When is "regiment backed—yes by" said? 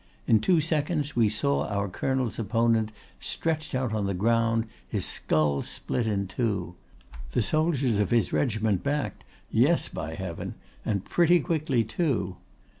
8.33-10.15